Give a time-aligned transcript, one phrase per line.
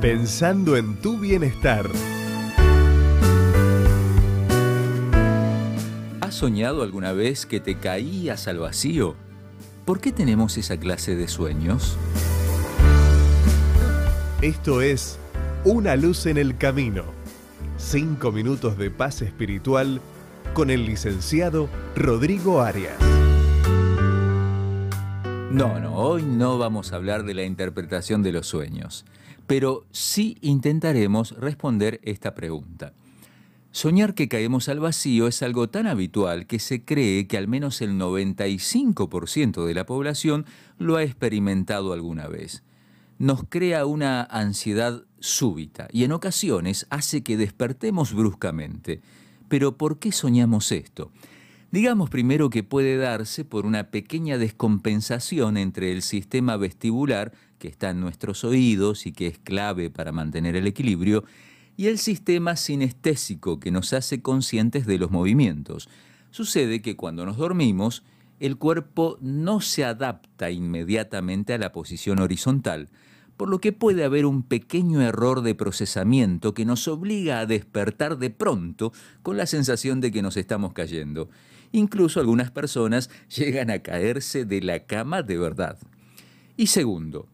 [0.00, 1.86] Pensando en tu bienestar.
[6.22, 9.14] ¿Has soñado alguna vez que te caías al vacío?
[9.84, 11.98] ¿Por qué tenemos esa clase de sueños?
[14.40, 15.18] Esto es
[15.64, 17.04] Una luz en el camino.
[17.76, 20.00] Cinco minutos de paz espiritual
[20.54, 23.19] con el licenciado Rodrigo Arias.
[25.50, 29.04] No, no, hoy no vamos a hablar de la interpretación de los sueños,
[29.48, 32.92] pero sí intentaremos responder esta pregunta.
[33.72, 37.80] Soñar que caemos al vacío es algo tan habitual que se cree que al menos
[37.82, 40.46] el 95% de la población
[40.78, 42.62] lo ha experimentado alguna vez.
[43.18, 49.00] Nos crea una ansiedad súbita y en ocasiones hace que despertemos bruscamente.
[49.48, 51.10] Pero ¿por qué soñamos esto?
[51.72, 57.90] Digamos primero que puede darse por una pequeña descompensación entre el sistema vestibular, que está
[57.90, 61.24] en nuestros oídos y que es clave para mantener el equilibrio,
[61.76, 65.88] y el sistema sinestésico que nos hace conscientes de los movimientos.
[66.32, 68.02] Sucede que cuando nos dormimos,
[68.40, 72.88] el cuerpo no se adapta inmediatamente a la posición horizontal,
[73.36, 78.18] por lo que puede haber un pequeño error de procesamiento que nos obliga a despertar
[78.18, 81.30] de pronto con la sensación de que nos estamos cayendo.
[81.72, 85.78] Incluso algunas personas llegan a caerse de la cama de verdad.
[86.56, 87.26] Y segundo,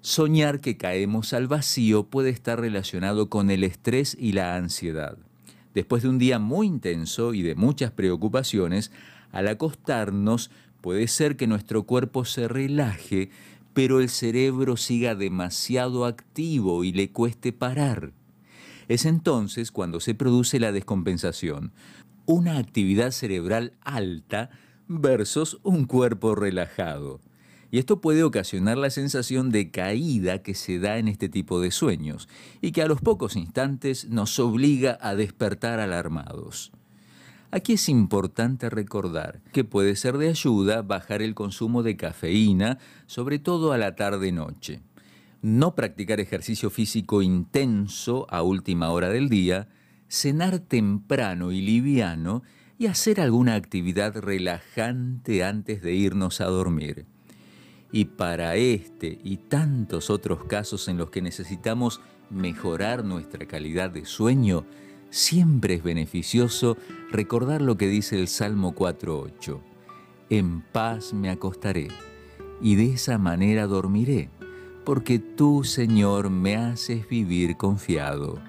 [0.00, 5.18] soñar que caemos al vacío puede estar relacionado con el estrés y la ansiedad.
[5.74, 8.90] Después de un día muy intenso y de muchas preocupaciones,
[9.30, 13.30] al acostarnos puede ser que nuestro cuerpo se relaje
[13.72, 18.12] pero el cerebro siga demasiado activo y le cueste parar.
[18.90, 21.72] Es entonces cuando se produce la descompensación,
[22.26, 24.50] una actividad cerebral alta
[24.88, 27.20] versus un cuerpo relajado.
[27.70, 31.70] Y esto puede ocasionar la sensación de caída que se da en este tipo de
[31.70, 32.28] sueños
[32.60, 36.72] y que a los pocos instantes nos obliga a despertar alarmados.
[37.52, 43.38] Aquí es importante recordar que puede ser de ayuda bajar el consumo de cafeína, sobre
[43.38, 44.82] todo a la tarde-noche.
[45.42, 49.68] No practicar ejercicio físico intenso a última hora del día,
[50.08, 52.42] cenar temprano y liviano
[52.78, 57.06] y hacer alguna actividad relajante antes de irnos a dormir.
[57.92, 64.04] Y para este y tantos otros casos en los que necesitamos mejorar nuestra calidad de
[64.04, 64.64] sueño,
[65.10, 66.76] siempre es beneficioso
[67.10, 69.60] recordar lo que dice el Salmo 4.8.
[70.28, 71.88] En paz me acostaré
[72.60, 74.30] y de esa manera dormiré,
[74.90, 78.40] porque tú, Señor, me haces vivir confiado.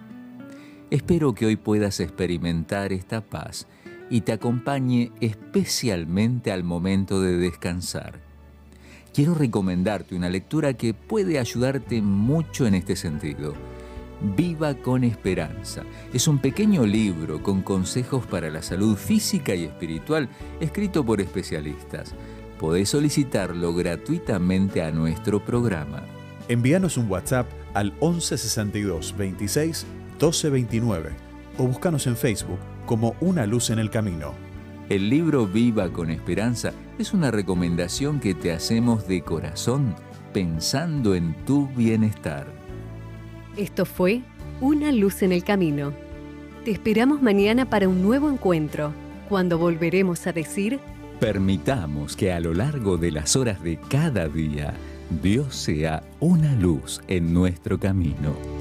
[0.90, 3.68] Espero que hoy puedas experimentar esta paz
[4.09, 8.22] y te acompañe especialmente al momento de descansar.
[9.13, 13.53] Quiero recomendarte una lectura que puede ayudarte mucho en este sentido
[14.35, 15.84] Viva con Esperanza.
[16.12, 20.28] Es un pequeño libro con consejos para la salud física y espiritual
[20.59, 22.16] escrito por especialistas.
[22.59, 26.01] Podés solicitarlo gratuitamente a nuestro programa.
[26.51, 29.85] Envíanos un WhatsApp al 1162 26
[30.19, 31.12] 1229
[31.57, 34.34] o búscanos en Facebook como Una Luz en el Camino.
[34.89, 39.95] El libro Viva con Esperanza es una recomendación que te hacemos de corazón
[40.34, 42.47] pensando en tu bienestar.
[43.56, 44.22] Esto fue
[44.59, 45.94] Una luz en el camino.
[46.66, 48.91] Te esperamos mañana para un nuevo encuentro,
[49.29, 50.81] cuando volveremos a decir...
[51.22, 54.73] Permitamos que a lo largo de las horas de cada día,
[55.20, 58.61] Dios sea una luz en nuestro camino.